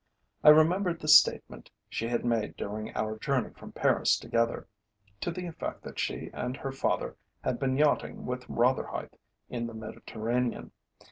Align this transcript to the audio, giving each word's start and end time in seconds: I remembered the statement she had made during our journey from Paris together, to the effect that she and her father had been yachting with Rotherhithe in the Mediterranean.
I 0.43 0.49
remembered 0.49 0.99
the 0.99 1.07
statement 1.07 1.69
she 1.87 2.07
had 2.07 2.25
made 2.25 2.57
during 2.57 2.91
our 2.95 3.19
journey 3.19 3.51
from 3.53 3.71
Paris 3.71 4.17
together, 4.17 4.67
to 5.19 5.29
the 5.29 5.45
effect 5.45 5.83
that 5.83 5.99
she 5.99 6.31
and 6.33 6.57
her 6.57 6.71
father 6.71 7.15
had 7.43 7.59
been 7.59 7.77
yachting 7.77 8.25
with 8.25 8.49
Rotherhithe 8.49 9.13
in 9.51 9.67
the 9.67 9.75
Mediterranean. 9.75 10.71